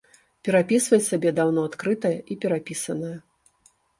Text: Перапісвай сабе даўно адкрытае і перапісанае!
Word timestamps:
Перапісвай 0.47 1.01
сабе 1.09 1.33
даўно 1.41 1.65
адкрытае 1.69 2.13
і 2.35 2.39
перапісанае! 2.45 3.13